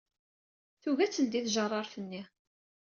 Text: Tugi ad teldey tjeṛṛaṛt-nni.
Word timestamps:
Tugi 0.81 1.03
ad 1.05 1.11
teldey 1.11 1.45
tjeṛṛaṛt-nni. 1.47 2.21